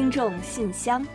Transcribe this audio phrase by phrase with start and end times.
[0.00, 1.06] 听众信箱，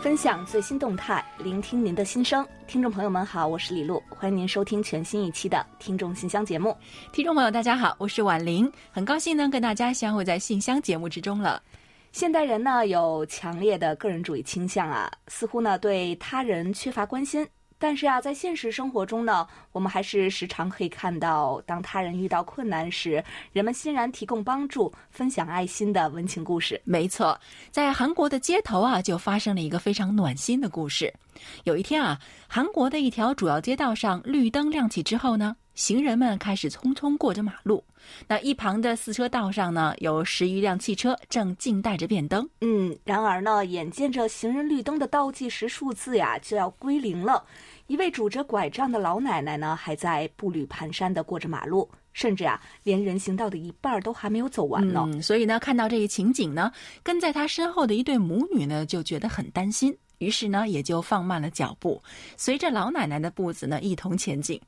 [0.00, 2.44] 分享最新动态，聆听您的心声。
[2.66, 6.74] 听众朋友们好，我是李璐，欢迎您收听全新一期的《听众信箱》节目。
[7.12, 11.62] 听众朋友大家好，我是婉玲，很高兴呢跟大家相会在信箱节目之中了。
[12.12, 17.46] 现代人呢有强烈的个人主义倾向啊，似乎呢对他人缺乏关心。
[17.78, 26.80] 但是啊，在现实生活中呢，我们还是时常可以看到，当他人遇到困难时，人们欣然提供帮助、分享爱心的温情故事。
[26.84, 27.38] 没错，
[27.70, 31.12] 在韩国的街头啊，就发生了一个非常暖心的故事。
[31.64, 32.18] 有一天啊，
[32.48, 37.84] 韩国的一条主要街道上绿灯亮起之后呢，行人们开始匆匆过着马路。
[38.26, 42.48] 那一旁的四车道上呢，有十余辆汽车正静待着变灯。
[42.60, 47.44] 嗯，然而呢，眼见着行人绿灯的倒计时数字呀就要归零了，
[47.88, 55.04] 一位拄着拐杖的老奶奶呢，还在步履蹒跚地过着马路，甚至啊，连人行道的一半都还没有走完呢。
[55.06, 59.96] 嗯，所以呢，看到这一情景呢，跟在他身后的一对母女呢，就觉得很担心。
[60.18, 62.02] 于是呢，也就放慢了脚步，
[62.36, 64.60] 随着老奶奶的步子呢一同前进。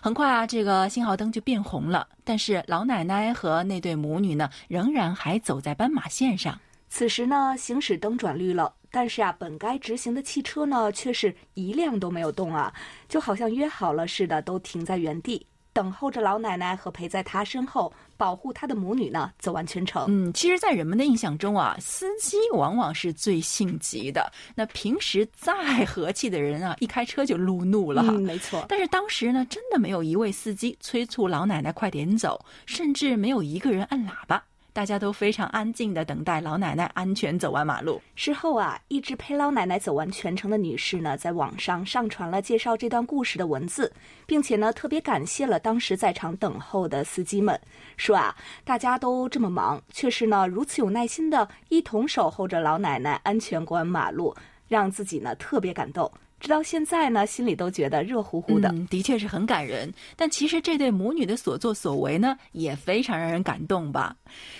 [0.00, 6.58] 很快啊，这个信号灯就变红了，但是老奶奶和那对母女呢，仍然还走在斑马线上。
[6.88, 12.72] 此时呢，行驶灯转绿了，但是啊，本该直行的汽车呢，却是一辆都没有动啊，
[13.08, 15.46] 就好像约好了似的，都停在原地。
[15.72, 17.90] 等候着老奶奶和陪在她身后
[18.22, 20.04] 保护他的母女呢，走完全程。
[20.06, 24.30] 嗯，其实，在人们的印象中啊，司机往往是最性急的。
[24.54, 28.00] 那平时再和气的人啊，一开车就路怒了。
[28.06, 28.64] 嗯，没错。
[28.68, 34.44] 但是当时呢，真的没有一位司机催促老奶奶快点走，甚至没有一个人按喇叭。
[34.74, 38.00] 大家都非常安静的等待老奶奶安全走完马路。
[38.14, 43.92] 事后啊，一直陪老奶奶走完全程的女士呢，在网上上传了介绍这段故事的文字，
[44.24, 47.60] 并且呢，特别感谢了当时在场等候的司机们，
[47.98, 48.34] 说啊，
[48.64, 54.34] 大家都这么忙，却是呢如此有耐心的一同守候着老奶奶安全过完马路，
[54.68, 56.10] 让自己呢特别感动。
[56.42, 58.74] 直到现在呢，心里都觉得热乎乎的。
[58.90, 59.88] 的确是很感人。
[60.16, 64.16] 但其实这对母女的所作所为呢，也非常让人感动吧。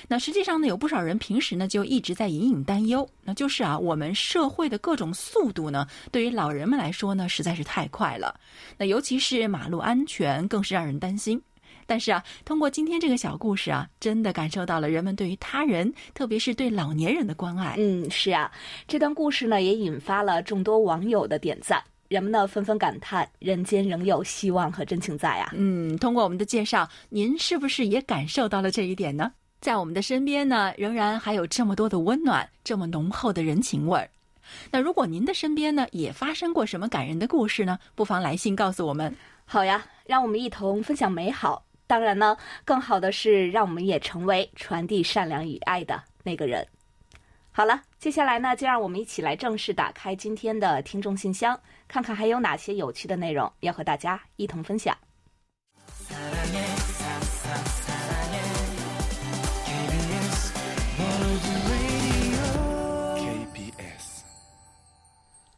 [0.07, 8.39] 那实际上呢，有不少人平时呢就一直在隐隐担忧，那就是啊，我们社会的各种速度呢，对于老人们来说呢，实在是太快了。
[8.79, 11.43] 那尤其是马路安全，更是让人担心。
[11.87, 17.75] 但是啊，通过今天这个小故事啊，真的感受到了人们对于他人，特别是对老年人的关爱。
[17.79, 18.51] 嗯，是啊，
[18.87, 25.51] 这段故事呢也引发了众多网友的点赞，人们呢纷纷感叹：人间仍有希望和真情在啊！
[25.55, 29.33] 嗯，通过我们的介绍，您是不是也感受到了这一点呢？
[29.61, 34.09] 在我们的身边呢，仍然还有这么多的温暖，这么浓厚的人情味儿。
[34.71, 37.79] 那如果您的身边呢也发生过什么感人的故事呢？
[37.95, 39.15] 不妨来信告诉我们。
[39.45, 41.65] 好呀，让我们一同分享美好。
[41.87, 46.67] 当然呢，更好的是让我们也成为传递善良与爱的那个人。
[47.51, 54.97] 好了，接下来呢，就让我们一起来正式打开今天的听众信箱，看看还有哪些有趣的内容要和大家一同分享。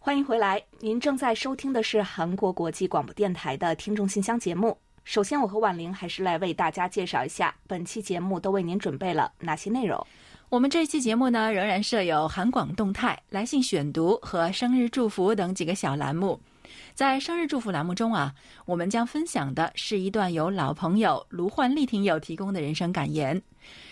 [0.06, 4.76] 欢迎回来，您正在收听的是韩国国际广播电台的听众信箱节目。
[5.02, 10.06] 首先，我和婉玲还是来为大家介绍一下本期节目都为您准备了哪些内容。
[10.50, 16.38] 我们这期节目呢，仍然设有韩广动态、来信选读和生日祝福等几个小栏目。
[16.92, 18.34] 在生日祝福栏目中啊，
[18.66, 23.40] 我们将分享的是一段由老朋友卢焕丽听友提供的人生感言。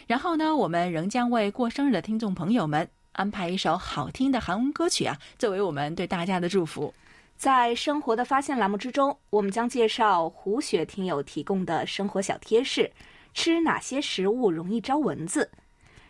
[0.07, 6.93] 然后呢，我们仍将为过生日的听众朋友们安排一首好听的韩文歌曲啊，作为我们对大家的祝福。
[7.37, 12.91] 在生活的发现栏目之中，我们将介绍胡雪听友提供的生活小贴士：
[13.35, 15.51] 吃哪些食物容易招蚊子？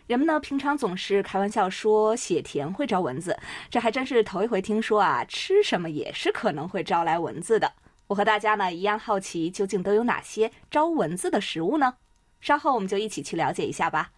[0.07, 3.37] 人们呢平常总是开玩笑说血甜会招蚊子，
[3.69, 7.73] 这还真是头一回听说啊，吃什么也是可能会招来蚊子的。
[8.07, 11.95] 我和大家呢一样好奇，究竟都有哪些招蚊子的食物呢？
[12.39, 14.11] 稍后我们就一起去了解一下吧。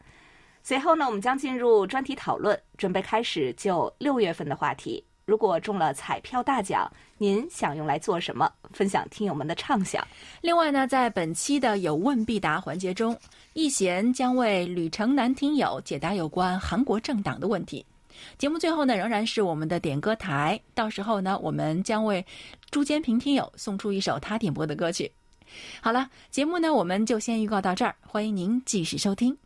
[0.67, 5.03] 随后呢，我们将进入专题讨论，准备开始就六月份的话题。
[5.23, 8.51] 如果中了彩票大奖，您想用来做什么？
[8.73, 10.03] 分享听友们的畅想。
[10.41, 13.15] 另外呢，在本期的有问必答环节中，
[13.53, 17.85] 易贤将为吕城南听友解答有关韩国政党的问题。
[18.39, 22.25] 节目最后呢，仍然是我们的点歌台，到时候呢，我们将为
[22.71, 25.11] 朱坚平听友送出一首他点播的歌曲。
[25.79, 29.37] 好了，节目呢，我们就先预告到这儿，欢迎您继续收听。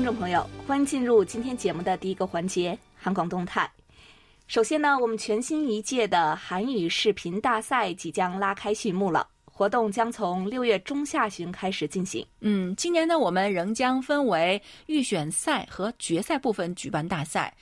[0.00, 3.70] 听众朋友，欢迎进入今天节目的第一个环节——韩广动态。
[4.46, 9.28] 首先呢，我们全新一届的韩语视频大赛即将拉开序幕了。
[9.44, 12.26] 活动将从六月中下旬开始进行。
[12.40, 17.54] 嗯，今年呢，我们仍将分为预选赛和决赛部分举办大赛。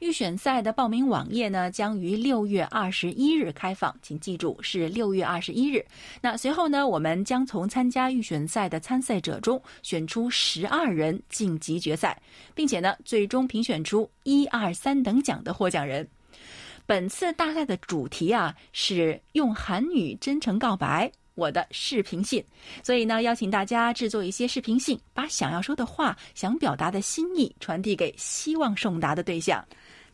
[0.00, 5.84] 预选赛的报名网页呢，将于六月二十一日开放，请记住是六月二十一日。
[6.20, 12.20] 那随后呢，我们将从参加预选赛的参赛者中选出十二人晋级决赛，
[12.54, 16.06] 并且呢，最终评选出一二三等奖的获奖人。
[16.84, 21.10] 本次大赛的主题啊，是用韩语真诚告白。
[21.34, 22.42] 我的视频信，
[22.82, 29.62] 所以呢，邀请大家制作一些视频信，把想要说的话、想表达的心意传递给希望送达的对象。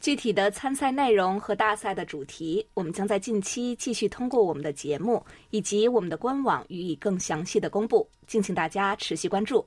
[0.03, 9.65] 具体的参赛内容和大赛的主题，我们将在近期继续通过我们的节目以及我们的官网予以更详细的公布，敬请大家持续关注。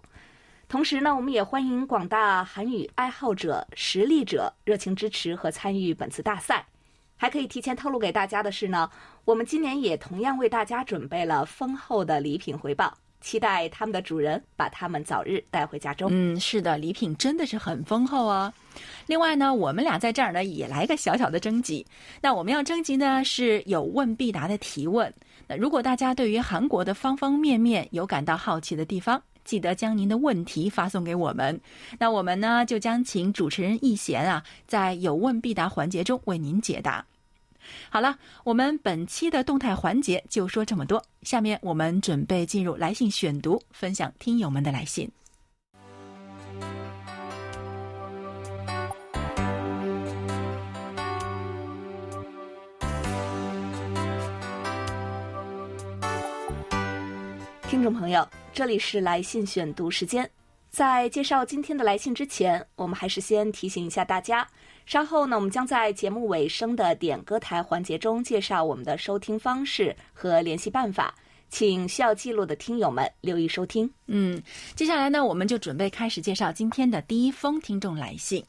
[0.67, 6.65] 同时呢，我们也欢迎广大韩语爱好者、实力者热情支持和参与本次大赛。
[7.15, 8.89] 还可以提前透露给大家的是呢，
[9.23, 16.09] 我们今年也同样为大家准备了丰厚的礼品回报，期待他们的主人把他们早日带回家中。
[16.11, 18.53] 嗯，是的，礼品真的是很丰厚哦。
[19.07, 21.85] 另外呢，我们俩在这儿呢也来个小小的征集。
[22.21, 25.13] 那我们要征集呢是有问必答的提问。
[25.47, 31.59] 那如果大家对于韩国的方方面面有感到好奇的地方，记得将您的问题发送给我们，
[31.99, 37.05] 那我们呢就将请主持人易贤啊，在有问必答环节中为您解答。
[37.89, 45.09] 好了，我们本期的动态环节就说这么多，下面我们准备进入来信选读，分享听友们的来信。
[57.85, 60.27] 众朋友，这里是来信选读时间。
[60.71, 64.47] 在介绍今天的来信之前，我们还是先提醒一下大家，
[64.87, 71.13] 稍后呢，我们将在节目尾声的点歌台环节中介绍我们的收听方式和联系办法，
[71.47, 73.87] 请需要记录的听友们留意收听。
[74.07, 74.41] 嗯，
[74.73, 78.43] 接下来呢，我们就准备开始介绍今天的第一封听众来信。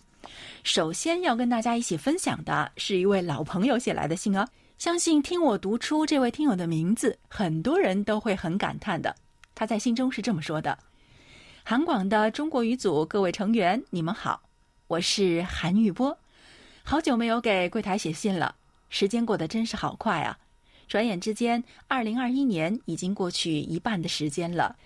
[0.65, 4.49] 首先要跟大家一起分享的是一位老朋友写来的信哦。
[4.79, 9.15] 相信听我读出这位听友的名字，很多人都会很感叹的。
[9.57, 10.79] 他在信中是这么说的
[11.65, 14.43] ：“韩广的中国语组各位成员，你们好，
[14.87, 16.17] 我是韩玉波。
[16.85, 18.55] 好久没有给柜台写信了，
[18.91, 20.39] 时间过得真是好快啊！
[20.87, 24.77] 转眼之间，二零二一年已经过去一半的时间了。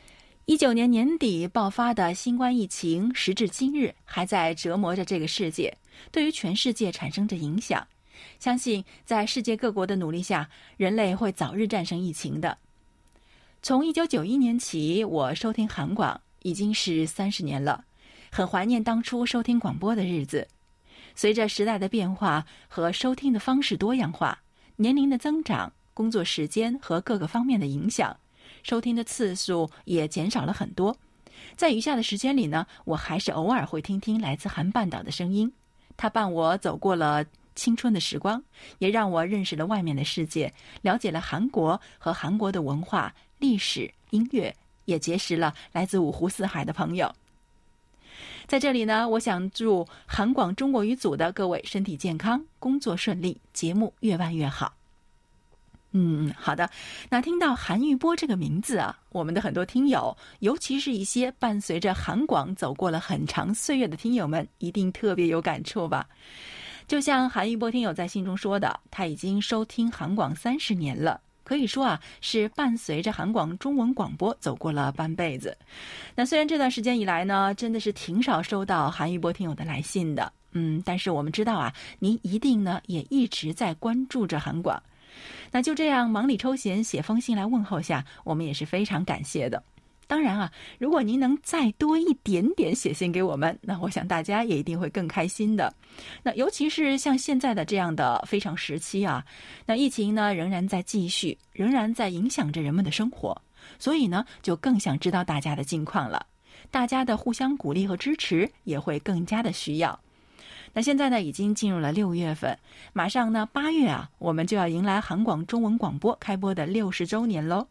[0.44, 5.76] 一九年年底爆发的新冠疫情，时至今日还在折磨着这个世界，
[6.12, 7.84] 对于全世界产生着影响。”
[8.38, 12.56] 相信在世界各国的努力下，人类会早日战胜疫情的。
[13.62, 17.85] 从一九九一年起，我收听韩广已经是三十年了，
[18.33, 20.49] 很怀念当初收听广播的日子。
[21.15, 24.41] 随着时代的变化和收听的方式多样化，
[24.77, 28.17] 年龄的增长、工作时间和各个方面的影响，
[28.62, 30.97] 收听的次数也减少了很多。
[31.55, 35.53] 在余下的时间里呢，我还是偶尔会听听来自韩半岛的声音，
[35.99, 37.27] 它伴我走过了。
[37.57, 38.43] 青春的时光，
[38.79, 44.54] 也让我认识了外面的世界，了解了韩国和韩国的文化、历史、音乐，
[44.84, 47.12] 也结识了来自五湖四海的朋友。
[48.47, 54.75] 在这里呢，我想祝韩广中国语组的各位身体健康，工作顺利，节目越办越好。
[55.92, 56.70] 嗯，好的。
[57.09, 66.09] 那听到韩玉波这个名字啊，我们的很多听友，尤其是一些伴随着韩广走过了很长岁月的听友们，一定特别有感触吧。
[66.87, 71.20] 就像韩玉波听友在信中说的，他已经收听韩广三十年了，
[71.50, 75.59] 可以说啊是伴随着韩广中文广播走过了半辈子。
[76.14, 84.80] 那虽然这段时间以来呢，真的是挺少收到韩玉波听友的来信的，嗯，但是我们知道啊，您一定呢也一直在关注着韩广。
[85.50, 89.61] 那就这样忙里抽闲写封信来问候下，我们也是非常感谢的。
[90.11, 95.73] 当然啊，如果您能再多一点点写信给我们，那我想大家也一定会更开心的。
[96.25, 99.25] 那尤其是像现在的这样的非常时期啊，
[99.64, 103.40] 那疫情呢仍然在继续，仍然在影响着人们的生活，
[103.79, 106.26] 所以呢就更想知道大家的近况了。
[106.73, 109.97] 大家的互相鼓励和支持也会更加的需要。
[110.73, 112.59] 那现在呢已经进入了六月份，
[112.93, 117.69] 马上呢八月啊，我们就要迎来韩广中文广播开播的六十周年喽。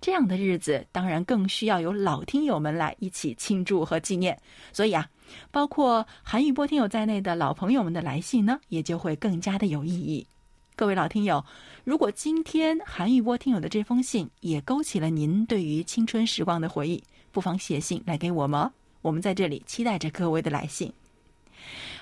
[0.00, 4.40] 这样的日子，当然更需要有老听友们来一起庆祝和纪念。
[4.72, 5.08] 所以啊，
[5.50, 10.26] 包括韩语波听友在内的老朋友们的来信呢，也就会更加的有意义。
[10.74, 11.44] 各位老听友，
[11.84, 18.70] 如果今天韩语波听友的这封信也勾起了您对于青春时光的回忆，不妨写信来给我们，
[19.02, 20.90] 我们在这里期待着各位的来信。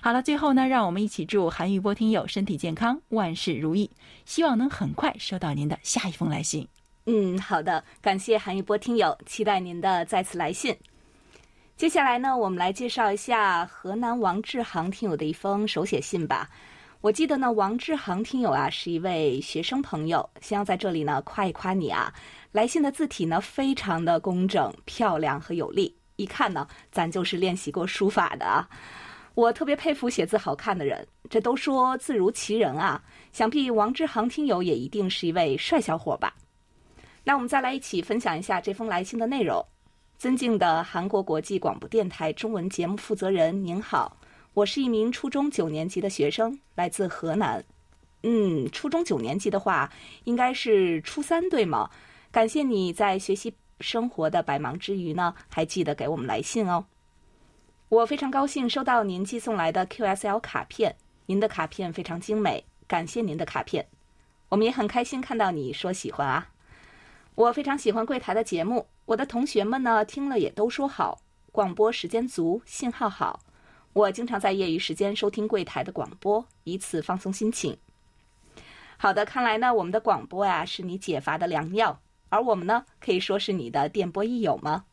[0.01, 3.91] 好了，最后呢，让我们一起祝韩玉波听友身体健康，万事如意，
[4.25, 6.69] 希望能很快收到您的下一封来信。
[7.11, 10.77] 嗯，好的，感谢韩玉波听友，期待您的再次来信。
[11.75, 16.51] 接下来呢，我们来介绍一下河南王志航听友的一封手写信吧。
[17.01, 22.13] 我记得呢，王志航听友啊是一位学生朋友，先要在这里呢夸一夸你啊。
[22.53, 28.69] 来信的字体呢非常的工整、漂亮和有力，一看呢咱就是练习过书法的啊。
[29.35, 33.03] 我特别佩服写字好看的人，这都说字如其人啊。
[33.33, 36.35] 想必王志航听友也一定是一位帅小伙吧？
[37.29, 39.63] 那我们再来一起分享一下这封来信的内容。
[40.17, 44.17] 尊敬的韩国国际广播电台中文节目负责人，您好，
[44.55, 47.63] 我是一名初中九年级的学生，来自河南。
[48.23, 49.93] 嗯，初中九年级的话，
[50.25, 51.91] 应该是初三对吗？
[52.31, 56.87] 感谢你在学习生活的百忙之余呢，还记得给我们来信哦。
[57.91, 63.87] 我非常高兴收到您寄送来的 QSL 卡片，您的卡片非常精美，感谢您的卡片。
[64.49, 66.49] 我们也很开心看到你说喜欢啊。
[67.39, 71.21] 我非常喜欢柜台的节目，我的同学们呢听了也都说好，
[71.53, 73.39] 广播时间足，信号好。
[73.93, 77.79] 我经常在业余时间收听柜台的广播，以此放松心情。
[78.97, 84.87] 好的，看来呢我们的广播呀是你解乏的良药，而我们呢可以说是你的电波益友吗？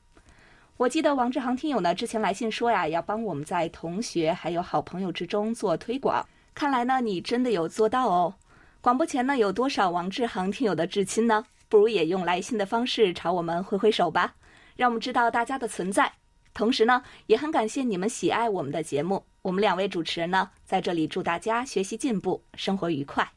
[0.78, 6.24] 我记得王志航听友呢之前来信说呀要帮我们在同学还有好朋友之中做推广，
[6.54, 8.36] 看来呢你真的有做到哦。
[8.82, 11.44] 广播前呢有多少王志航听友的至亲呢？
[11.67, 14.36] 不如也用来信的方式朝我们挥挥手吧，
[14.75, 16.12] 让我们知道大家的存在。
[16.53, 19.24] 同时呢，也很感谢你们喜爱我们的节目。
[19.41, 23.29] 我们两位主持人呢，在这里祝大家学习进步，生活愉快。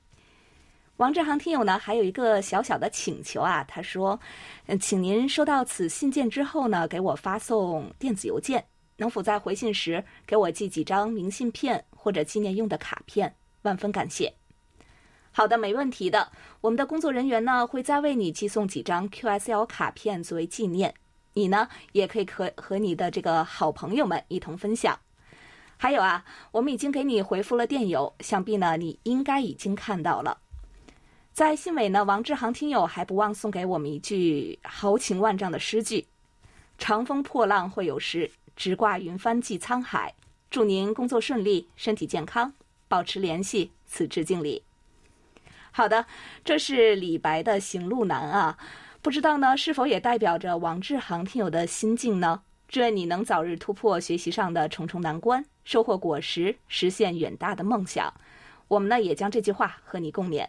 [0.99, 4.19] 王志航听友呢，还有一个小小的请求啊，他说
[4.67, 8.65] ：“嗯，请您收到此信件之后呢，给我发送电子邮件，
[8.97, 13.35] 能否在回信时给我寄几张明信片或者纪念用的卡片？
[13.63, 14.33] 万分感谢。”
[15.31, 16.33] 好的，没问题的。
[16.61, 20.93] 我们的工作人员呢，会再为你寄送几张 QSL 卡片作为纪念。
[21.35, 24.99] 你呢，也可以和和你的这个好朋友们一同分享。
[25.77, 30.39] 还有啊，我们已经给你回复了电邮，想必呢，你应该已经看到了。
[31.33, 36.05] 在信尾呢，王志航听友还不忘送给我们一句豪情万丈的诗句
[36.79, 40.13] ：“长风破浪会有时，直挂云帆济沧海。”
[40.51, 42.53] 祝您工作顺利，身体健康，
[42.89, 43.71] 保持联系。
[43.87, 44.63] 此致敬礼。
[45.71, 46.05] 好的，
[46.45, 48.59] 这是李白的行路难啊，
[49.01, 52.43] 不知道呢是否也代表着王志航听友的心境呢？
[52.69, 58.13] 祝愿你能早日突破学习上的重重难关，收获果实，实现远大的梦想。
[58.67, 60.47] 我们呢也将这句话和你共勉。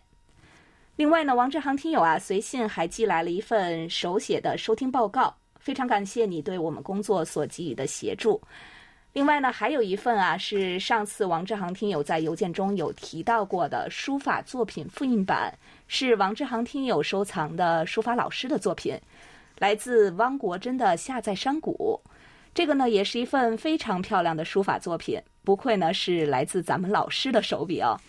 [0.98, 8.42] 另外呢，王志航听友啊，随信还寄来了一份手写的收听报告，非常感谢你对我们工作所给予的协助。
[9.13, 15.51] 另外呢，还有一份啊，是上次王志航听友在邮件中有提到过的书法作品复印版，
[15.88, 19.00] 是王志航听友收藏的书法老师的作品，
[19.58, 22.00] 来自汪国真的《下在山谷》。
[22.54, 28.00] 这个呢，也是一份非常漂亮的书法作品，不愧呢是来自咱们老师的手笔哦。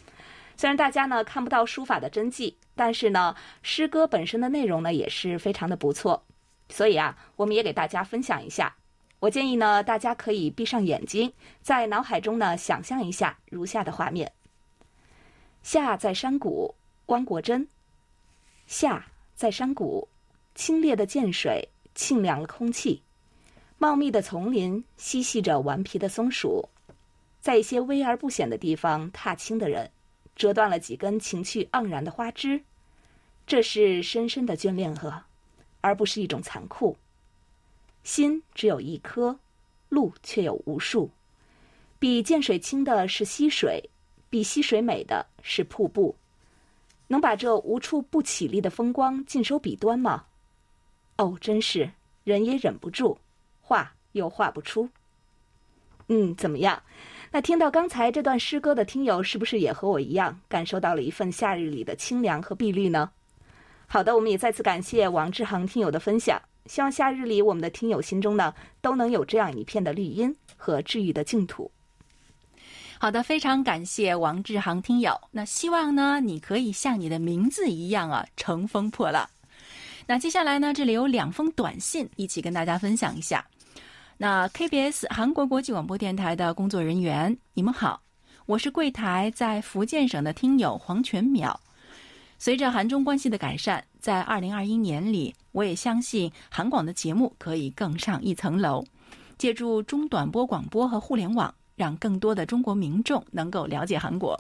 [0.59, 6.23] 虽然大家呢看不到书法的真迹，但是呢，诗歌本身的内容呢也是非常的不错，
[6.69, 8.77] 所以啊，我们也给大家分享一下。
[9.21, 14.33] 我建议呢，大家可以闭上眼睛，在脑海中呢想象一下如下的画面：
[15.63, 16.75] 夏在山谷，
[17.07, 17.69] 汪国真。
[18.67, 20.09] 夏在山谷，
[20.55, 23.03] 清冽的涧水沁凉了空气，
[23.77, 26.67] 茂密的丛林嬉戏着顽皮的松鼠，
[27.41, 29.91] 在一些微而不显的地方踏青的人，
[30.35, 32.63] 折断了几根情趣盎然的花枝，
[33.47, 35.25] 这是深深的眷恋和，
[35.83, 36.97] 而不是一种残酷。
[38.03, 39.39] 心只有一颗，
[39.89, 41.11] 路却有无数。
[41.99, 43.91] 比涧水清的是溪水，
[44.29, 46.17] 比溪水美的是瀑布。
[47.09, 50.25] 能把这无处不起立的风光尽收笔端吗？
[51.17, 51.91] 哦，真是
[52.25, 53.19] 人也忍不住，
[53.61, 54.89] 画又画不出。
[56.07, 56.83] 嗯，怎么样？
[57.33, 63.11] 那听到刚才这段诗歌的听友，是不是也和我一样，感受到了一份夏日里的清凉和碧绿呢？
[63.87, 66.41] 好的，我们也再次感谢王志航听友的分享。
[66.67, 71.71] 希望夏日里我们的听友心中呢，都能有这样一片的绿荫和治愈的净土。
[72.99, 75.19] 好的，非常感谢王志航听友。
[75.31, 79.29] 那希望呢，你可以像你的名字一样啊，乘风破浪。
[80.07, 83.47] 那接下来呢，这里有两封短信，一起跟大家分享一下。
[84.19, 88.03] 那 KBS 韩国国际广播电台的工作人员，你们好，
[88.45, 91.57] 我是柜台在福建省的听友黄全淼。
[92.39, 98.85] 随着韩中关系的改善，在二零二一年里，我也相信韩广的节目可以更上一层楼。
[99.39, 104.39] 借助中短波广播和互联网，让更多的中国民众能够了解韩国。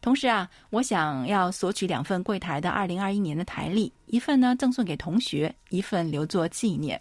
[0.00, 7.00] 同时啊，我想要索取两份柜台的二零二一年的台历，一份呢赠送给同学，一份留作纪念。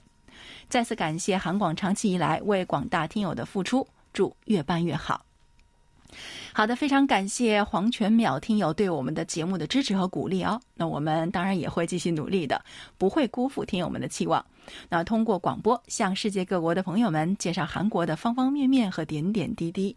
[0.68, 5.24] 再次感谢韩广长期以来为广大听友的付出，祝越办越好。
[6.54, 10.60] 好的，非常感谢黄全淼听友对我们的节目的支持和鼓励哦。
[10.76, 12.62] 那我们当然也会继续努力的，
[12.98, 14.44] 不会辜负听友们的期望。
[14.90, 19.96] 那通过广播向世界各国的朋友们介绍韩国的方方面面和点点滴滴。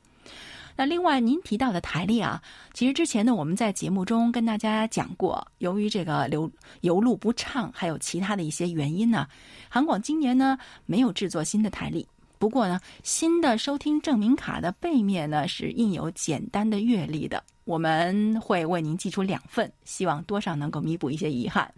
[0.75, 2.41] 那另外，您提到的台历啊，
[2.73, 6.51] 其实之前呢，我们在节目中跟大家讲过，由于这个流
[6.81, 9.27] 邮路不畅，还有其他的一些原因呢，
[9.69, 12.07] 韩广今年呢没有制作新的台历。
[12.43, 21.73] 不过呢，新的收听证明卡的背面呢是印有简单的阅历的，我们会为您寄出两份，希望多少能够弥补一些遗憾。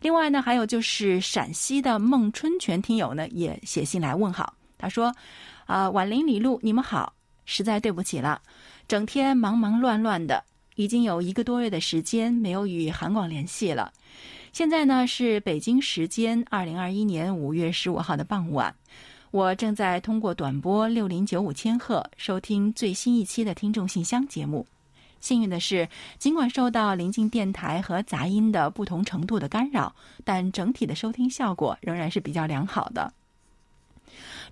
[0.00, 5.14] 另外呢，还有就是陕西的孟春全听友呢也写信来问好，他说
[5.66, 7.14] ：“啊，婉玲、李璐，你们好。”
[7.46, 8.42] 实在对不起了，
[8.88, 10.42] 整天忙忙乱乱的，
[10.74, 13.92] 已经有一个多月的时间没有与韩广联系了。
[14.52, 18.74] 现在呢是北京时间二零二一年五月十五号的傍晚，
[19.30, 24.66] 我正在通过短波六零九五千赫收听最新一期的听众信箱节目。
[25.20, 25.86] 幸运的是，
[26.18, 29.94] 尽管受到临近电台和杂音的不同程度的干扰，
[30.24, 33.12] 但整体的收听效果仍然是比较良好的。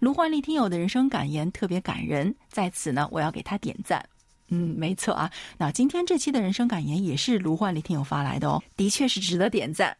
[0.00, 4.04] 卢焕丽听友的人生感言特别感人，在此呢，我要给他点赞。
[4.48, 9.96] 嗯，没错啊，那今天这期的人生感言也是卢焕丽听友发来的哦，的确是值得点赞。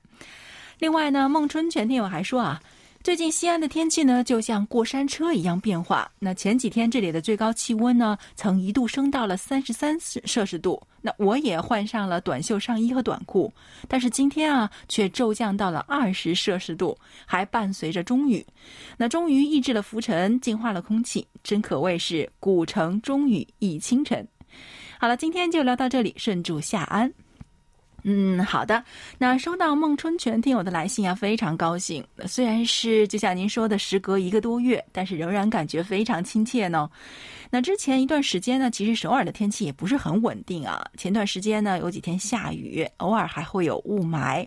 [0.81, 2.61] 另外呢，孟春全听友还说啊。
[3.07, 6.11] 最近西安的天气呢，就像过山车一样变化。
[6.19, 10.83] 那前几天这里的最高气温呢，曾一度升到了三十三摄氏度。
[11.01, 13.55] 那我也换上了短袖上衣和短裤，
[13.87, 18.45] 但是今天啊，却骤降到了二十摄氏度，还伴随着中雨。
[18.97, 24.27] 那终于抑制了浮尘，净化了空气，真可谓是古城中雨一清晨。
[24.99, 27.15] 好了，今天就聊到这里，顺祝夏安。
[28.09, 28.85] 嗯，好的。
[29.19, 32.07] 那收到孟春全听友的来信啊，非常高兴。
[32.25, 36.89] 虽然是就像您说的，时隔一个多月，但是仍然感觉非常亲切呢。
[37.51, 40.87] 那之前一段时间呢，其实首尔的天气也不是很稳定啊。
[40.97, 44.47] 前段时间呢，有几天下雨，偶尔还会有雾霾。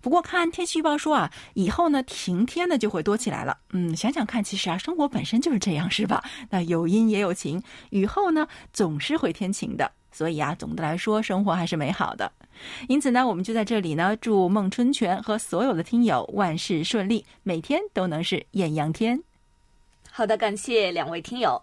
[0.00, 3.54] 不过看天气预报说啊，以后呢晴天呢就会多起来了。
[3.74, 6.24] 嗯，想想看，其实啊，生活本身就是这样，是吧？
[6.48, 9.92] 那有阴也有晴，雨后呢总是会天晴的。
[10.10, 12.32] 所以啊，总的来说，生活还是美好的。
[12.88, 19.22] 因此呢，我们就在这里呢，祝孟春全和所有的听友万事顺利，每天都能是艳阳天。
[20.10, 21.60] 好的，感谢两位听友。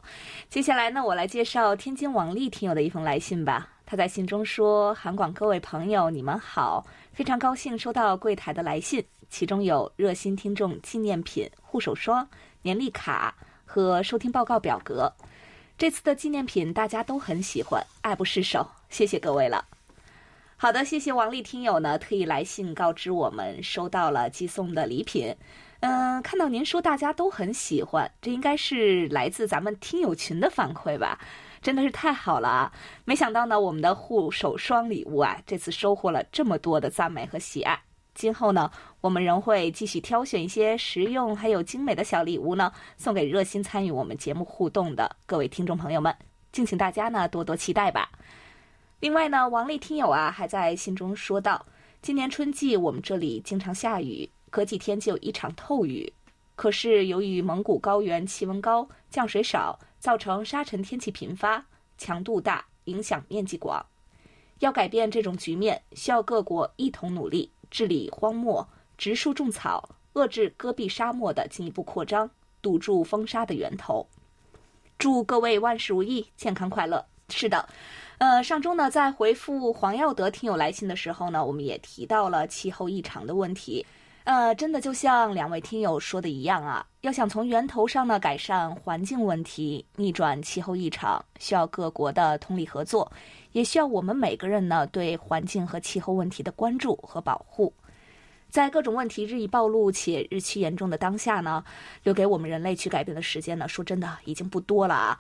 [0.49, 3.69] 接下来呢，我来介绍天津王丽听友的一封来信吧。
[3.86, 12.27] 他在信中说：“韩广各位朋友，你们好，非常高兴收到柜台的来信，其中有热心听众纪念品、护手霜、
[12.62, 15.12] 年历卡和收听报告表格。”
[15.77, 19.65] 这次的纪念品大家都很喜欢，爱不释手，谢谢各位了。
[20.62, 25.36] 好的，谢谢王丽听友呢，特意来信告知我们收到了寄送的礼品。
[25.80, 31.17] 嗯，看到您说大家都很喜欢，这应该是来自咱们听友群的反馈吧？
[31.63, 32.71] 真的是太好了啊！
[33.06, 37.82] 没想到呢，我们的护手霜礼物啊，这次收获了这么多的赞美和喜爱。
[38.13, 38.69] 今后呢，
[39.02, 46.15] 我们仍会继续挑选一些实用还有精美的小礼物呢，送给热心参与我们节目互动的各位听众朋友们，
[46.52, 48.12] 敬请大家呢多多期待吧。
[49.02, 51.66] 另外呢，王丽听友啊还在信中说道，
[52.04, 56.14] 今年春季我们这里经常下雨，隔几天就一场透雨。
[56.56, 61.66] 可是由于蒙古高原气温高，降水少，造成沙尘天气频发，
[61.98, 63.84] 强度大，影响面积广。
[64.60, 67.52] 要改变这种局面，需要各国一同努力。
[67.72, 72.30] 治理荒漠、植树种草，遏制戈壁沙漠的进一步扩张，
[72.62, 74.06] 堵住风沙的源头。
[75.00, 77.04] 祝各位万事如意，健康快乐。
[77.30, 77.70] 是的，
[78.21, 83.84] 呃，上周呢，在回复黄耀德听友来信的时候呢，我们也提到了气候异常的问题。
[84.25, 93.12] 呃，真的就像两位听友说的一样啊，要想从源头上呢改善环境问题，逆转气候异常，需要各国的通力合作。
[93.53, 97.73] 也需要我们每个人呢对环境和气候问题的关注和保护。
[98.51, 101.63] 在各种问题日益暴露且日趋严重的当下呢，
[102.03, 105.19] 留给我们人类去改变的时间呢，说真的已经不多了啊。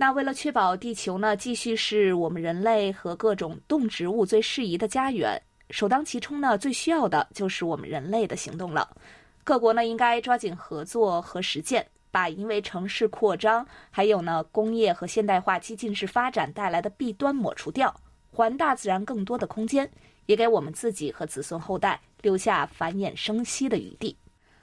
[0.00, 5.38] 那为了确保地球呢继续是我们人类和各种动植物最适宜的家园，
[5.70, 8.96] 首当其冲呢最需要的就是我们人类的行动了。
[9.44, 11.86] 各国呢应该抓紧合作和实践。
[12.10, 17.94] 把因为城市扩张，还有呢工业和现代化激进式发展带来的弊端抹除掉，
[18.32, 19.88] 还大自然更多的空间，
[20.24, 24.16] 也给我们自己和子孙后代留下繁衍生息的余地。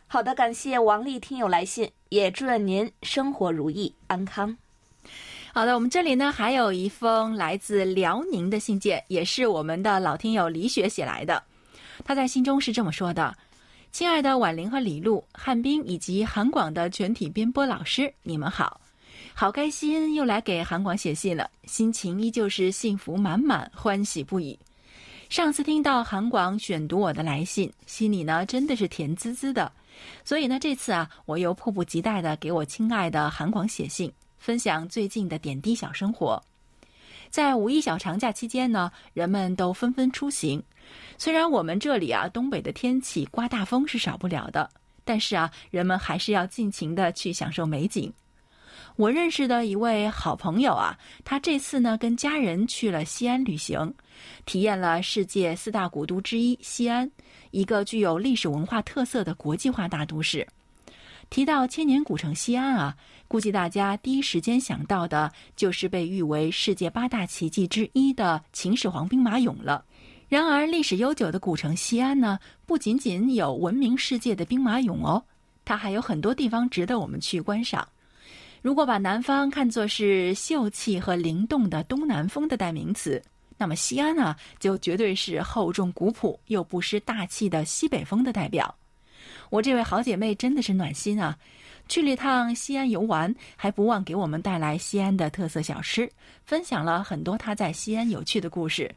[0.08, 4.58] 好的，感谢王丽听友来信，也祝愿您生活如意安康。
[5.54, 11.42] 好的，我们这里呢还有一封来自辽宁的信件，也是我们的老听友李雪写来的。
[12.04, 13.34] 他在信中是这么说的
[13.94, 18.82] ：“亲爱的婉玲和李璐、汉斌以及韩广的全体编播老师，你们好，
[19.34, 24.60] 好开心又来给韩广写信了，心情依旧是幸福满满，欢喜不已。
[25.30, 29.72] 上次听到韩广选读我的来信，心里呢真的是甜滋滋的。
[30.26, 34.12] 所以呢，这次啊，我又迫不及待的给我亲爱的韩广写信，
[34.46, 36.40] 分享最近的点滴小生活。
[37.32, 40.62] 在五一小长假期间呢，人们都纷纷出行。
[41.18, 44.70] 虽然我们这里啊，东北的天气刮大风是少不了的，
[45.04, 48.14] 但是啊，人们还是要尽情的去享受美景。
[48.98, 53.92] 我认识的一位好朋友啊，他这次呢跟家人去了西安旅行，
[54.46, 57.10] 体验了世界四大古都之一西安，
[57.50, 60.48] 一个具有历史文化特色的国际化大都市。
[61.30, 62.96] 提到千年古城西安啊，
[63.28, 69.84] 估计大家第一时间想到的就是被誉为世界八大奇迹之一的秦始皇兵马俑了。
[70.30, 75.24] 然而，历史悠久的古城西安呢，不仅仅有闻名世界的兵马俑哦，
[75.66, 77.88] 它还有很多地方值得我们去观赏。
[78.62, 83.22] 如果把南方看作是秀气和灵动的东南风的代名词，
[83.58, 88.76] 那么西安呢，就绝对是厚重古朴又不失大气的西北风的代表。
[89.50, 91.38] 我这位好姐妹真的是暖心啊！
[91.88, 96.10] 去了一趟西安游玩，还不忘给我们带来西安的特色小吃，
[96.44, 98.94] 分享了很多她在西安有趣的故事。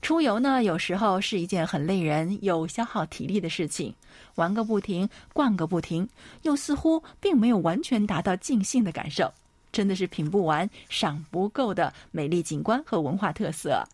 [0.00, 3.94] 出游呢，有时候是一件很累人又消耗体力的事情，
[4.34, 6.08] 玩个不停，逛个不停，
[6.42, 9.32] 又似乎并没有完全达到尽兴的感受，
[9.70, 13.84] 真的是品不完、赏不够的美丽景观和文化特色。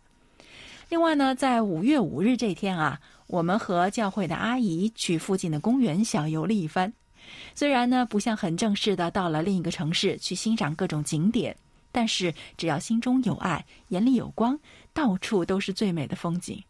[0.88, 2.98] 另外呢，在五月五日这天啊，
[3.28, 6.92] 我们和教会的阿姨去附近的公园小游了一番。
[7.54, 11.54] 虽然呢，不像很正式的到了另一个城市去欣赏各种景点，
[11.92, 14.58] 但是只要心中有爱，眼里有光。
[14.94, 16.60] 到处都是最美的风景，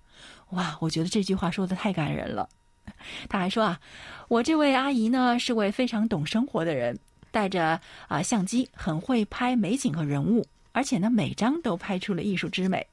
[0.51, 0.77] 哇！
[0.81, 2.49] 我觉得这句话说的太感人了。
[3.29, 3.81] 他还说啊，
[4.29, 6.99] 我这位阿姨呢是位非常懂生活的人，
[7.31, 12.85] 带着啊相机，很会拍美景和人物，而且呢每张都拍出了艺术之美。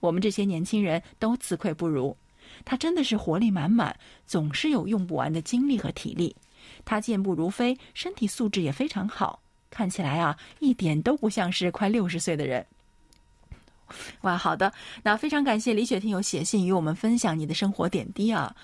[0.00, 2.14] 我们这些年轻人都自愧不如。
[2.66, 6.36] 他真的是活力满满，总是有用不完的精力和体力。
[6.84, 12.66] 他健步如飞，身体素质也非常好，看起来啊一点都不像是快六十岁的人。
[14.22, 14.72] 哇，好的，
[15.04, 18.54] 那非常感谢李雪听友写信与我们分享你的生活点滴啊。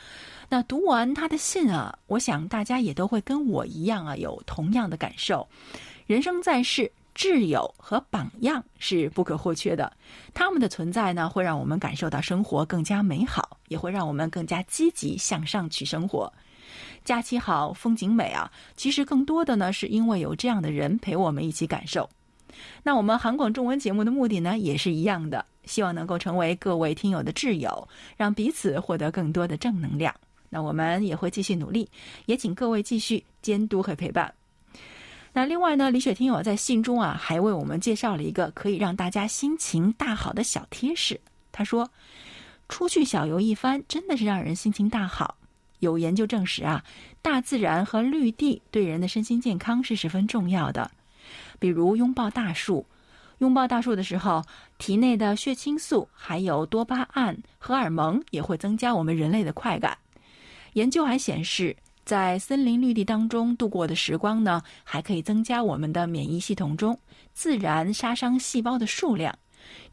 [0.48, 5.48] 那读完他的信啊，我想大家也都会跟我一样啊，有同样的感受。
[6.06, 9.92] 人生在世，挚友和榜样是不可或缺的。
[10.32, 16.32] 他们的存在呢，会让我们感受到生活更加美好，也会让我们更加积极向上去生活。
[17.04, 22.08] 假期好，风景美啊，其实更多的呢，是因为有这样的人陪我们一起感受。
[22.82, 30.14] 那我们韩广中文节目的目的呢，也是一样的，希望能够成为各位听友的挚友，让彼此获得更多的正能量。
[30.48, 31.88] 那我们也会继续努力，
[32.26, 34.32] 也请各位继续监督和陪伴。
[35.32, 41.18] 那另外呢，李雪听友在信中啊，还为我们介绍了一个可以让大家心情大好的小贴士。
[41.50, 41.90] 他说，
[42.68, 45.36] 出去小游一番，真的是让人心情大好。
[45.78, 46.84] 有研究证实啊，
[47.22, 50.90] 大自然和绿地对人的身心健康是十分重要的。
[51.58, 52.86] 比如拥抱大树，
[53.38, 54.44] 拥抱大树的时候，
[54.78, 59.96] 体内的血清素还有多巴胺、荷尔蒙也会增加我们人类的快感。
[60.74, 66.98] 研究还显示，在森林绿地当中度过的时光呢，还可以增加我们的免疫系统中
[67.32, 69.36] 自然杀伤细胞的数量。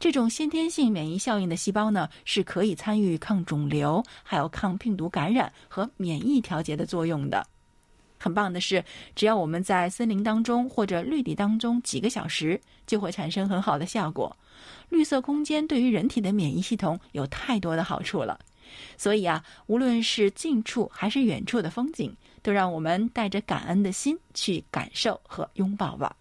[0.00, 7.46] 这种先天性免疫效应的细胞呢，是可以参与抗肿瘤、还有抗病毒感染和免疫调节的作用的。
[8.18, 14.36] 很棒的是，只要我们在森林当中或者绿地当中几个小时，就会产生很好的效果。
[14.88, 18.38] 绿色空间对于人体的免疫系统有太多的好处了，
[18.96, 26.16] 所以啊，无论是近处还是远处的风景，都让我们带着感恩的心去感受和拥抱吧。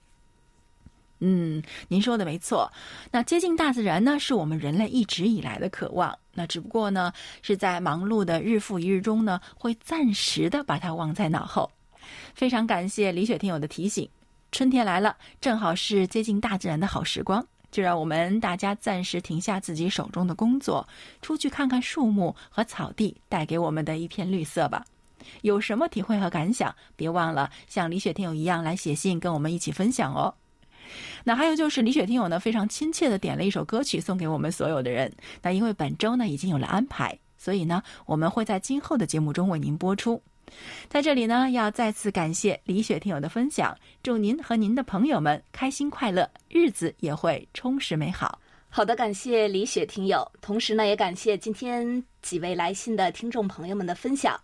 [1.21, 2.71] 嗯，您说的没错。
[3.11, 6.17] 那接近大自然呢，是我们人类一直以来的渴望。
[6.33, 11.69] 那只不过呢，是在忙碌的日复一日中呢，会暂时的把它忘在脑后。
[12.33, 14.09] 非常感谢李雪听友的提醒，
[14.53, 20.87] 春天来了，正好是接近大自然的好时光，就让我们大家暂时停下自己手中的工作，
[21.21, 24.85] 出去看看树木和草地带给我们的一片绿色吧。
[25.41, 30.33] 有什么体会和感想，别忘了像李雪听友一样来写信跟我们一起分享哦。
[31.23, 35.13] 那还有就是李雪听友呢，非常亲切的点了一首歌曲送给我们所有的人。
[35.41, 40.23] 那因为本周呢已经有了安排，所以呢我们会在今后的节目中为您播出。
[40.87, 48.39] 在这里呢，要再次感谢李雪听友的分享，祝您和您的朋友们开心快乐，日子也会充实美好。
[48.69, 54.39] 好的，感谢李雪听友，同时呢，也感谢今天几位来信的听众朋友们的分享。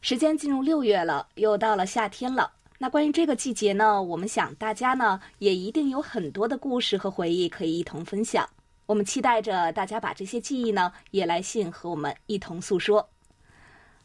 [0.00, 2.52] 时间进入六月了，又到了夏天了。
[2.78, 8.48] 那关于这个季节呢，我们想大家呢也一定有很多的故事和回忆可以一同分享。
[8.84, 13.08] 我们期待着大家把这些记忆呢也来信和我们一同诉说。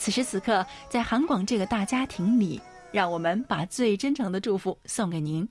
[0.00, 2.58] 此时此刻，在韩广这个大家庭里，
[2.90, 5.46] 让我们把最真诚的祝福送给您。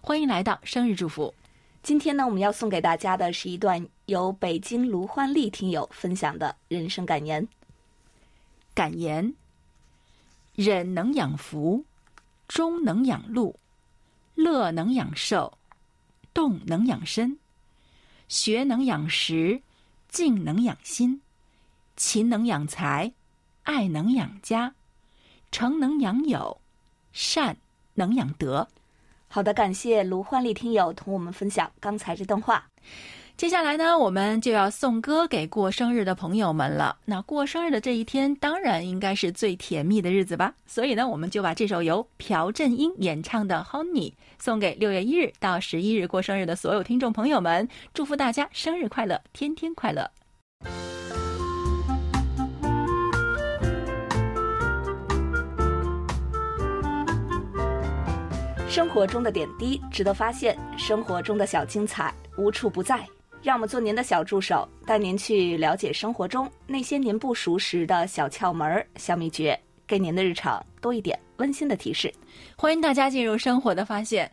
[0.00, 1.32] 欢迎来到生日祝福。
[1.80, 7.46] 今天呢，我们要送给大家的是一段由北京卢焕丽听友分享的人生感言。
[8.74, 9.32] 感言：
[10.56, 11.84] 忍能养福，
[12.48, 13.54] 忠能养禄。
[14.34, 15.56] 乐能养寿，
[16.32, 17.38] 动能养身，
[18.26, 19.62] 学能养识，
[20.08, 21.20] 静能养心，
[21.94, 23.12] 勤能养财，
[23.64, 24.72] 爱能养家，
[25.50, 26.58] 诚能养友，
[27.12, 27.56] 善
[27.94, 28.68] 能养德。
[29.26, 32.68] 好的，感谢卢焕丽听友同我们分享刚才这段话。
[33.36, 36.96] 接下来呢，我们就要送歌给过生日的朋友们了。
[37.04, 40.54] 那过生日的这一天，当然应该是最甜蜜的日子吧。
[40.66, 50.08] 所以呢，我们就把这首由朴振英演唱的《Honey》送给六月一日到十一日过生日的所有听众朋友们，祝福大家生日快乐，天天快乐。
[58.74, 63.06] 生活中的点滴值得发现，生活中的小精彩无处不在。
[63.40, 69.56] 让我们做您的小助手，带您去了解生活中那些您不熟识的小窍门、小秘诀，
[69.86, 72.12] 给您的日常多一点温馨的提示。
[72.56, 74.28] 欢迎大家进入生活的发现，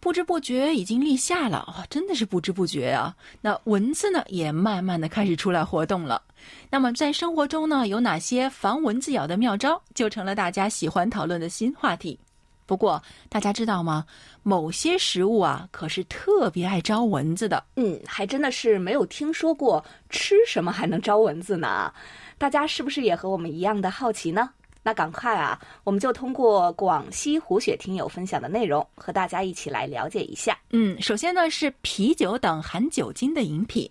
[0.00, 3.14] 不知不觉已经立夏了啊，真的是不知不觉啊。
[3.42, 6.22] 那蚊子呢，也慢慢的开始出来活动了。
[6.70, 12.18] 那么在生活中呢，有哪些防蚊子咬的妙招，就成了大家喜欢讨论的新话题。
[12.66, 14.04] 不过，大家知道吗？
[14.42, 17.62] 某些食物啊，可是特别爱招蚊子的。
[17.76, 21.92] 嗯，还真的是没有听说过吃什么还能招蚊子呢？
[22.38, 24.50] 大家是不是也和我们一样的好奇呢？
[24.82, 30.56] 那赶快啊，我们就通过广西胡雪听友分享的内容，和大家一起来了解一下。
[30.70, 33.90] 嗯，首先呢是啤酒等含酒精的饮品，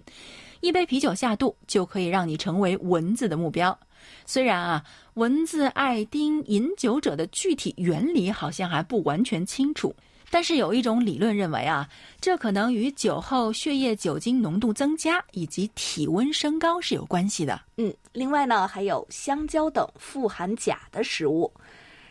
[0.62, 3.78] 一杯啤酒下肚就可以让你成为蚊子的目标。
[4.26, 4.84] 虽然啊，
[5.16, 9.96] 蚊子爱叮饮酒者的具体原理好像还不完全清楚，
[10.30, 11.88] 但是有一种理论认为啊，
[12.20, 17.62] 这可能与酒后血液酒精浓度增加以及体温升高是有关系的。
[17.78, 21.52] 嗯，另外呢，还有香蕉等富含钾的食物，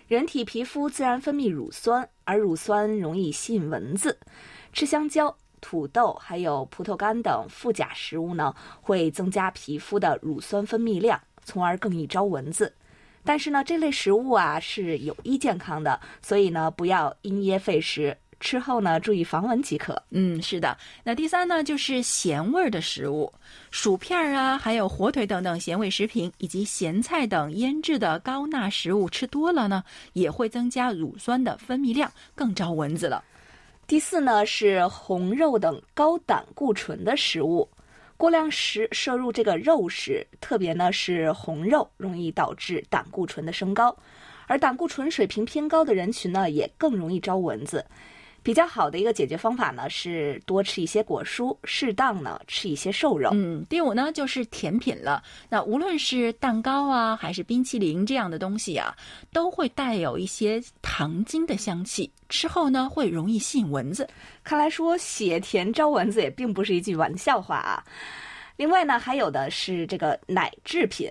[0.07, 4.17] 人体皮肤自然分泌乳酸，而乳酸容易吸引蚊子。
[4.73, 11.21] 吃香蕉、土豆还有葡萄干等富钾食物呢，会增加皮肤的乳酸分泌量。
[11.45, 12.73] 从而更易招蚊子，
[13.25, 20.03] 但是呢，这类食物啊是有益健康的，所以呢，不要因噎废食，吃后呢注意防蚊即可。
[20.11, 20.77] 嗯，是的。
[21.03, 23.33] 那第三呢，就是咸味儿的食物，
[23.71, 33.23] 薯片啊，还有火腿等等咸味食品，以及咸菜等腌制的高钠食物，吃多了呢，也会增加乳酸的分泌量，更招蚊子了。
[33.87, 37.69] 第四呢，是红肉等高胆固醇的食物。
[38.25, 43.95] 过量食摄入这个肉食，特别呢是红肉，容易导致胆固醇的升高，
[44.47, 47.85] 而胆固醇水平偏高的人群呢，也更容易招蚊子。
[48.45, 53.31] 比较好的一个解决方法呢，是多吃一些果蔬，适当呢吃一些瘦肉。
[53.33, 55.23] 嗯，第五呢就是甜品了。
[55.49, 58.95] 那无论是蛋糕啊，还是冰淇淋这样的东西啊，
[59.33, 64.07] 都会带有一些糖精的香气，吃后呢会容易吸引蚊子。
[64.45, 67.83] 看来说血甜招蚊子也并不是一句玩笑话啊。
[68.57, 71.11] 另外呢，还有的是这个奶制品。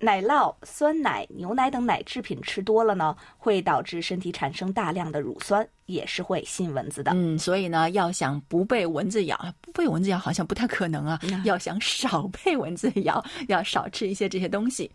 [0.00, 7.12] 奶酪、酸奶、牛奶等奶制品吃多了呢，会导致身体产生大量的乳酸，也是会吸引蚊子的。
[7.14, 11.20] 嗯，所以呢，要想不被蚊子咬，不被蚊子咬好像不太可能啊。
[11.44, 14.90] 要想少被蚊子咬，要少吃一些这些东西。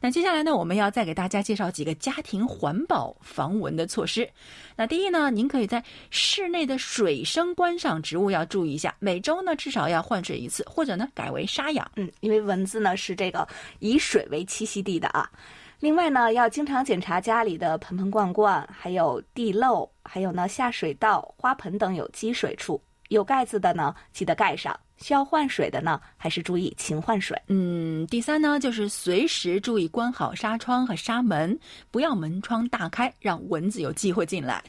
[0.00, 4.28] 那接下来呢，我们要再给大家介绍几个家庭环保防蚊的措施。
[4.76, 11.90] 那第一呢，您可以在室内的水生观赏植物要注意一下，每周呢至少要换水一次，或者呢改为沙养。
[11.96, 13.46] 嗯，因为蚊子呢是这个
[13.78, 15.30] 以水为栖息地的啊。
[15.80, 22.80] 另外呢，要经常检查家里的盆盆罐罐，还有地漏，还有呢下水道、花盆等有积水处。
[23.08, 27.36] 有盖子的呢，记得盖上；需要换水的呢，还是注意勤换水。
[27.48, 31.58] 嗯，第三呢，就是随时注意关好纱窗和纱门，
[31.90, 34.62] 不要门窗大开，让蚊子有机会进来。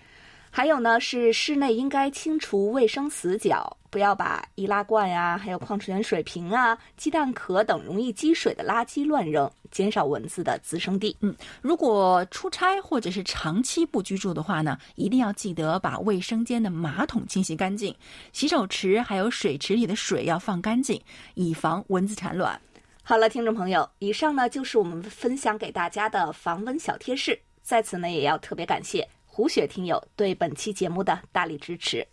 [0.53, 11.15] 还有呢，是室内应该清除卫生死角，不要把易拉罐呀、还有矿泉水瓶啊、鸡蛋壳等容易积水的垃圾乱扔，减少蚊子的滋生地。
[11.21, 17.95] 嗯，如果出差或者是长期不居住的话呢，一定要记得把卫生间的马桶清洗干净，
[18.33, 21.01] 洗手池还有水池里的水要放干净，
[21.35, 22.59] 以防蚊子产卵。
[23.03, 29.07] 好了，听众朋友，以上呢就是我们分享给大家的防蚊小贴士，在此呢也要特别感谢。
[29.33, 32.05] 胡雪听友对本期节目的大力支持。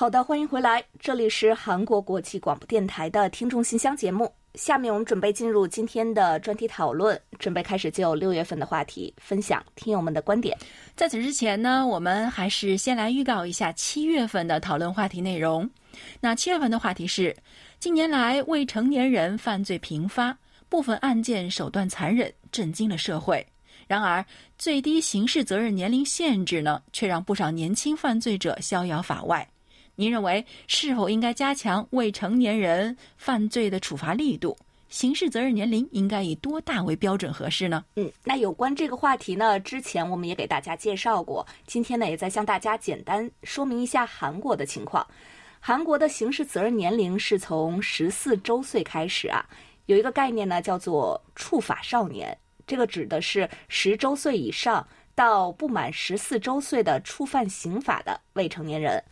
[0.00, 4.32] 好的，欢迎回来，这里是韩国国际广播电台的听众信箱节目。
[4.54, 10.56] 下面我们准备进入今天的专题讨论，准备开始就六月份的话题分享听友们的观点。
[10.96, 15.68] 在此之前呢，我们还是先来预告一下七月份的讨论话题内容。
[16.18, 17.36] 那七月份的话题是：
[17.78, 20.34] 近年来未成年人犯罪频发，
[20.70, 23.46] 部分案件手段残忍，震惊了社会。
[23.86, 24.24] 然而，
[24.56, 29.46] 最低刑事责任年龄限制呢，却让不少年轻犯罪者逍遥法外。
[30.00, 34.56] 您认为是否应该加强未成年人犯罪的处罚力度？
[34.88, 37.84] 刑事责任年龄应该以多大为标准合适呢？
[37.96, 45.06] 嗯，那有关这个话题呢，之前我们也给大家介绍过，今天呢也在向大家简单说明一下韩国的情况。
[45.60, 49.44] 韩国的刑事责任年龄是从十四周岁开始啊，
[49.84, 52.34] 有一个概念呢叫做触法少年，
[52.66, 59.04] 这个指的是十周岁以上到不满十四周岁的触犯刑法的未成年人。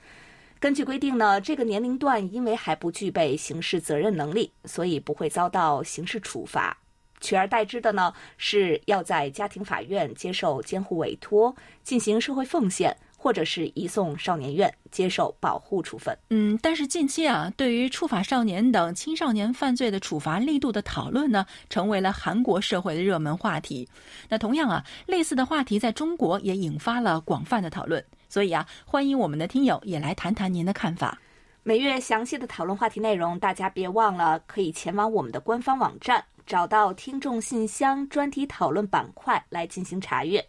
[0.61, 6.77] 根据规定呢，这个年龄段因为还不具备刑事责任能力，所以不会遭到刑事处罚。
[7.21, 16.17] 取而代之的呢，是要在家庭法院接受监护委托，进行社会奉献，或者是移送少年院接受保护处分。
[16.31, 23.87] 嗯，但是近期啊，对于触法少年等青少年犯罪的处罚力度的讨论呢，成为了韩国社会的热门话题。
[24.29, 28.03] 那同样啊，类似的话题在中国也引发了广泛的讨论。
[28.29, 31.19] 所以啊，欢迎我们的听友也来谈谈您的看法。
[31.65, 40.43] 每月详细的讨论话题内容，大家别忘了可以前往我们的官方网站，找到听众信箱专题讨论板块来进行查阅。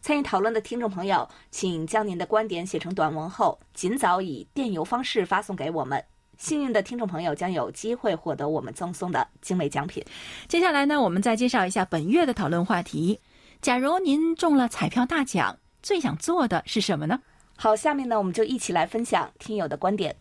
[0.00, 6.02] 参与讨论的听众朋友，请将您的观点写成短文后，尽早以电邮方式发送给我们。
[6.38, 10.04] 幸运的听众朋友将有机会获得我们赠送的精美奖品。
[10.46, 13.18] 接下来呢，我们再介绍一下本月的讨论话题：
[13.60, 15.58] 假如您中了彩票大奖。
[15.80, 17.20] 最想做的是什么呢？
[17.56, 20.14] 好，下面呢，我们就一起来分享听友的观点。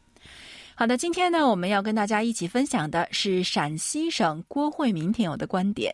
[0.76, 5.94] 好的，今天呢，我们要跟大家一起分享的是陕西省郭慧民听友的观点。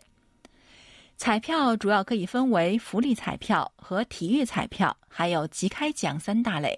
[1.16, 6.78] 彩票主要可以分为福利彩票和体育彩票，还有即开奖三大类，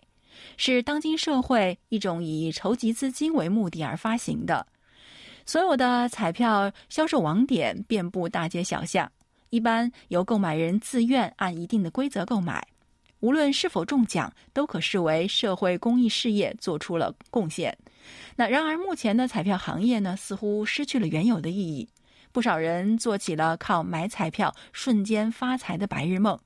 [0.58, 4.68] 是当今社会一种以筹集资金为目的而发行的。
[5.46, 9.12] 所有的彩票销售网点遍布大街小巷，
[9.50, 12.68] 一般由购买人自愿按一定的规则购买。
[13.22, 17.76] 无论是否中奖，都可视为社会公益事业做出了贡献。
[18.36, 21.88] 那然而，目前的彩票行业呢，似乎失去了原有的意义。
[22.36, 26.38] 不少人做起了靠买彩票瞬间发财的白日梦。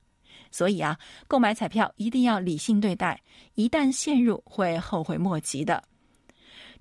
[0.52, 3.20] 所以啊，购买彩票一定要理性对待，
[3.56, 5.82] 一旦陷入会后悔莫及的。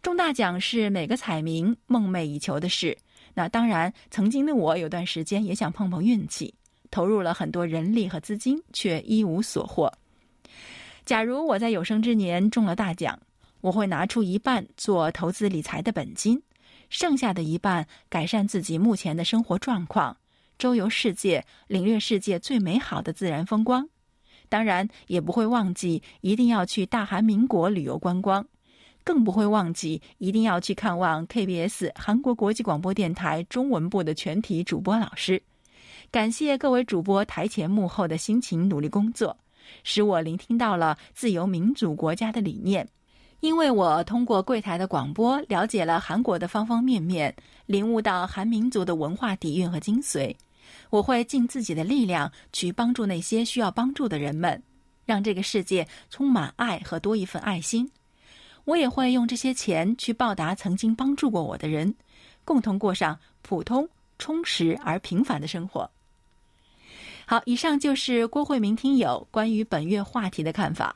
[0.04, 2.96] 中大奖是每个彩民梦寐以求的事。
[3.34, 6.54] 那当然，曾经的我有段时间也想碰碰运气。
[6.92, 9.92] 投入了很多人力和资金，却一无所获。
[11.04, 13.20] 假如我在有生之年中了大奖，
[13.62, 16.40] 我会拿出一半做投资理财的本金，
[16.90, 20.18] 剩下的一半改善自己目前的生活状况，
[20.58, 23.88] 周游世界，领略世界最美好的自然风光。
[24.50, 28.44] 当然，也不会忘记一定要去大韩民国旅游观光，
[29.04, 35.42] 更不会忘记一定要去看望 KBS 韩国国际广播电台中文部的全体主播老师。
[36.10, 39.38] 感谢各位主播台前幕后的辛勤努力工作，
[39.84, 42.90] 使我聆听到了自由民主国家的理念。
[43.42, 47.34] 因为我通过柜台的广播了解了韩国的方方面面，
[47.66, 50.36] 领悟到韩民族的文化底蕴和精髓。
[50.90, 54.62] 我会尽自己的力量去帮助那些需要帮助的人们，
[55.06, 57.90] 让这个世界充满爱和多一份爱心。
[58.66, 61.96] 我也会用这些钱去报答曾经帮助过我的人，
[62.44, 63.88] 共同过上普通、
[64.20, 65.90] 充实而平凡的生活。
[67.26, 70.96] 好，以上就是郭慧明听友关于本月话题的看法。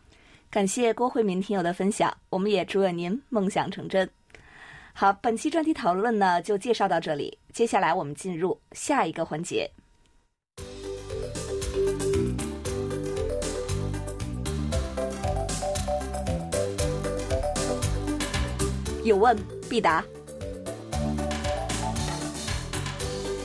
[0.54, 4.08] 感谢郭慧明听友的分享，我们也祝愿您梦想成真。
[4.94, 9.68] 好，本期专题讨论呢就介绍到这里，接下来我们进入下一个环节。
[19.04, 19.36] 有问
[19.68, 20.06] 必答。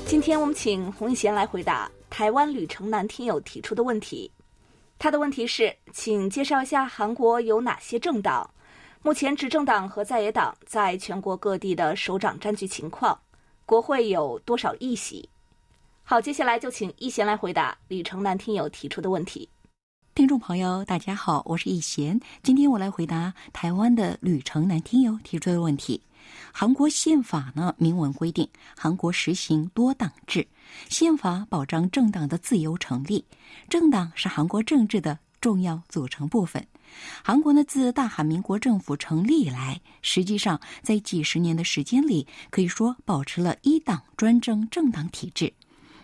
[0.05, 4.31] 今天我们请洪一贤来回答台湾旅程男听友提出的问题。
[4.99, 8.51] 他的问题是，请介绍一下韩国有哪些政党？
[9.01, 13.17] 目前执政党和在野党在全国各地的首长占据情况，
[13.65, 15.29] 国会有多少议席？
[16.03, 19.49] 好，接下来就请一贤来回答李成南听友提出的问题。
[20.17, 22.19] 听众朋友，大家好，我是易贤。
[22.43, 26.03] 今天我来回答台湾的吕成南听友提出的问题。
[26.53, 30.47] 韩国宪法呢明文规定，韩国实行多党制，
[30.89, 33.25] 宪法保障政党的自由成立，
[33.69, 36.67] 政党是韩国政治的重要组成部分。
[37.23, 45.53] 韩国呢自大韩民国政府成立以来，实际上在几十年的时间里，可以说保持了一党专政政党体制。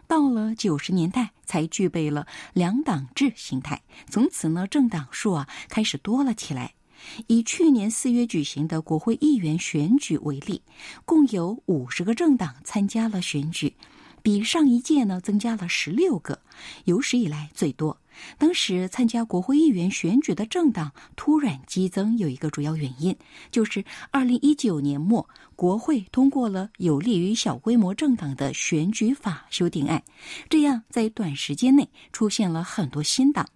[0.06, 3.82] 到了九十年代，才具备了两党制形态。
[4.10, 6.74] 从此呢，政党数啊开始多了起来。
[7.26, 10.62] 以去年四月举行的国会议员选举为例，
[11.04, 13.74] 共有五十个政党参加了选举。
[14.22, 16.40] 比上一届呢增加了十六个，
[16.84, 18.00] 有史以来最多。
[18.38, 23.14] 当时参加国会议员选举的政党突然激增，有一个主要原因，
[23.50, 30.02] 就是二零一九年末国会通过了有利于小规模政党的选举法修订案，
[30.48, 33.46] 这样在短时间内出现了很多新党，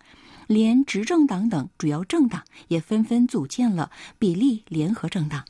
[0.48, 5.44] 连执政党等主要政党也纷纷组建了比例联合政党。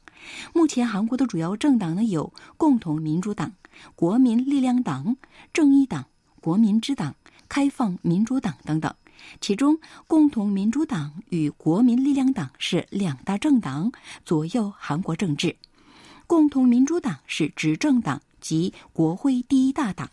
[0.52, 3.54] 目前韩国的主要政党呢有共同民主党。
[3.94, 5.16] 国民力量党、
[5.52, 6.04] 正义党、
[6.40, 7.14] 国民之党、
[7.48, 8.92] 开放民主党等等，
[9.40, 9.78] 其中
[10.08, 13.92] 共同民主党与国民力量党是两大政党，
[14.24, 15.54] 左右韩国政治。
[16.26, 20.10] 共同民主党是执政党及国会第一大党，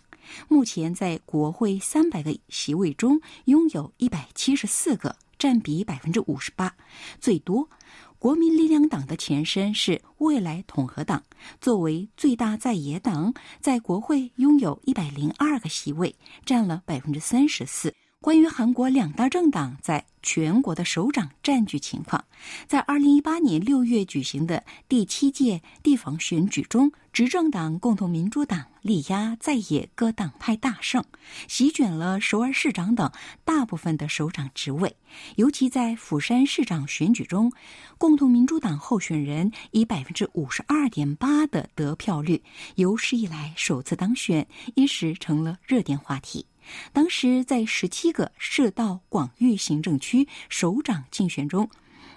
[0.48, 6.76] 目前在国会三百个席位中拥有一百七十四个，占比百分之五十八，
[7.20, 7.70] 最多。
[8.18, 11.24] 国民力量党的前身是未来统合党，
[11.62, 17.94] 作为最大在野党，在国会拥有一百零二个席位，占了百分之三十四。
[18.26, 22.26] 关于韩国两大政党在全国的首长占据情况，
[22.66, 31.06] 在二零一八年六月举行的第七届地方选举中，执政党共同民主党力压在野各党派大胜，
[31.48, 33.12] 席卷了首尔市长等
[33.44, 34.96] 大部分的首长职位。
[35.36, 37.54] 尤其在釜山市长选举中，
[38.00, 42.42] 共同民主党候选人以百分之五十二点八的得票率，
[42.74, 46.44] 有史以来首次当选，一时成了热点话题。
[46.94, 51.70] 当时在十七个市道广域行政区首长竞选中，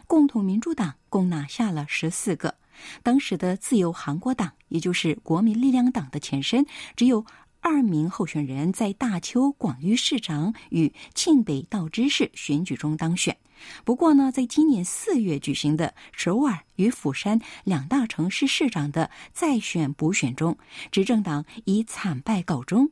[0.06, 2.54] 共同民主党共拿下了十四个。
[3.02, 7.26] 当时的自由韩国党，也就是国民力量党的前身，只有
[7.60, 13.36] 二名候选人在大邱广域市长与庆北道知事选举中当选。
[13.84, 20.56] 不过呢，在今年四月举行的首尔与釜山两大城市市长的再选补选中，
[20.92, 22.88] 执政党以惨败告终。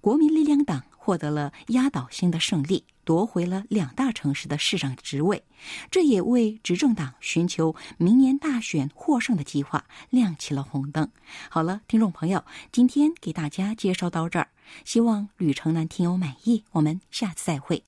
[0.00, 5.42] 国民力量党获得了压倒性的胜利，夺回了两大城市的市长职位，
[5.90, 11.10] 这也为执政党寻求明年大选获胜的计划亮起了红灯。
[11.48, 14.48] 好了，听众朋友，今天给大家介绍到这儿，
[14.84, 16.64] 希望旅程男听友满意。
[16.72, 17.82] 我们下次再会。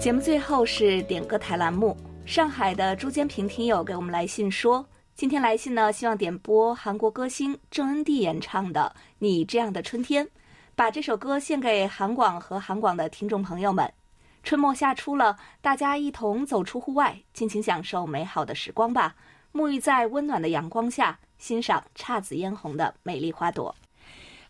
[0.00, 1.94] 节目最后是点歌台栏目。
[2.28, 10.26] 上海的朱坚平听友给我们来信说，今天来信呢，希望点播韩国歌星郑恩地演唱的《你这样的春天》，
[10.76, 13.90] 把这首歌献给韩广和韩广的听众朋友们。
[14.42, 19.16] 春末夏初了，大家一同走出户外，尽情享受美好的时光吧，
[19.54, 23.74] 沐浴在温暖的阳光下，欣赏姹紫嫣红的美丽花朵。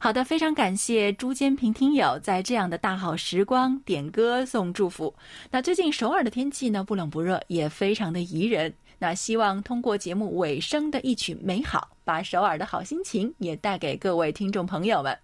[0.01, 5.13] 好的，非常感谢朱坚平听友在这样的大好时光点歌送祝福。
[5.51, 8.73] 那最近首尔的天气呢，不冷不热，也非常的宜人。
[9.01, 15.19] 那希望通过节目尾声的一曲《美好》，把首尔的好心情也带给各位听众朋友们。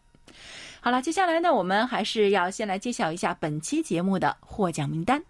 [0.80, 5.22] 好了，接下来呢，我们还是要先来揭晓一下本期节目的获奖名单。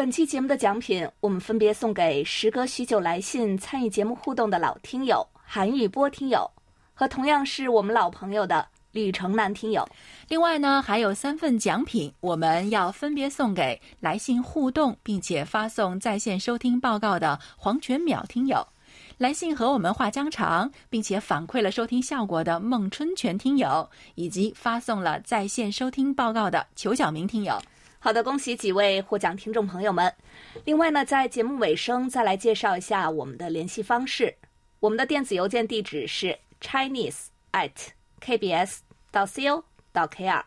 [0.00, 6.50] 本期节目的奖品，我们分别送给时隔许久来信参与节目互动的老听友韩玉波听友，
[6.94, 9.86] 和同样是我们老朋友的吕成南听友。
[10.28, 18.66] 另外呢，还有三份奖品，我们要分别送给来信互动并且发送在线收听报告的黄全淼听友，
[19.18, 27.60] 来信和我们话家常并且反馈了收听效果的孟春全听友，以及发送了在线收听报告的裘晓明听友。
[28.02, 30.10] 好的，恭喜几位获奖听众朋友们。
[30.64, 34.34] 另外呢，在节目尾声再来介绍一下我们的联系方式。
[34.80, 37.70] 我们的电子邮件地址是 chinese at
[38.22, 38.78] kbs
[39.10, 40.42] 到 co 到 kr。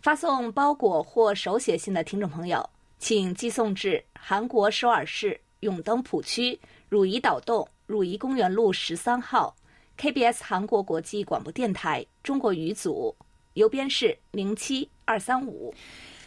[0.00, 6.58] 发送包裹或手写信的听众朋友，请寄送至韩国首尔市永登浦区
[6.88, 9.54] 汝矣岛洞汝矣公园路十三号
[9.96, 13.14] KBS 韩国国际广播电台中国语组，
[13.52, 15.72] 邮编是零七二三五。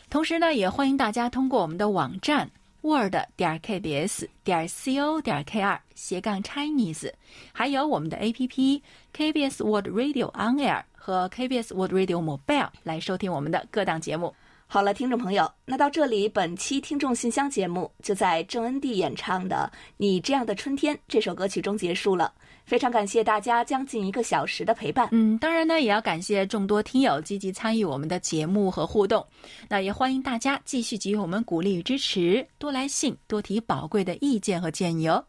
[0.09, 2.49] 同时呢，也欢迎大家通过我们的网站
[2.81, 7.11] word 点 kbs 点 co 点 kr 斜杠 Chinese，
[7.51, 8.81] 还有我们的 APP
[9.15, 14.33] KBS Word Radio On Air 和 KBS Word Radio Mobile 来收听我们的各档节目。
[14.65, 22.33] 好了，听众朋友，那到这里，本期听众信箱节目就在郑恩地演唱的《你这样的春天》这首歌曲中结束了。
[22.69, 25.09] 非常感谢大家将近一个小时的陪伴。
[25.11, 29.25] 嗯，当然呢，也要感谢众多听友积极参与我们的节目和互动。
[29.67, 35.25] 那也欢迎大家继续给予我们鼓励与支持，多来信，多提宝贵的意见和建议哦。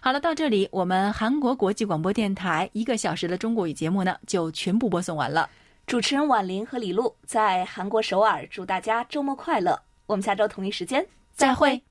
[0.00, 5.50] 好了，到这里，我们韩国国际广播电台一个小时的中国语节目呢，就全部播送完了。
[5.88, 9.76] 主持人婉玲和李璐在韩国首尔，祝大家周末快乐。
[10.06, 11.82] 我们下周同一时间再会。